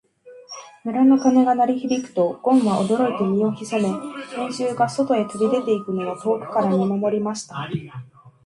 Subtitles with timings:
[0.83, 7.69] 村の鐘が鳴り響くと、ごんは驚いて身を潜め、兵十が外へ飛び出していくのを遠くから見守りました。